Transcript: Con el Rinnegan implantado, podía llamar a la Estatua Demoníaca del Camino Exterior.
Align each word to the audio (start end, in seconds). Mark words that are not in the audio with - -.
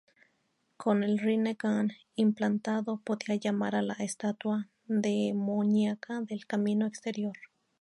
Con 0.77 1.03
el 1.03 1.19
Rinnegan 1.19 1.91
implantado, 2.15 2.97
podía 3.03 3.35
llamar 3.35 3.75
a 3.75 3.83
la 3.83 3.93
Estatua 3.93 4.67
Demoníaca 4.87 6.21
del 6.21 6.47
Camino 6.47 6.87
Exterior. 6.87 7.37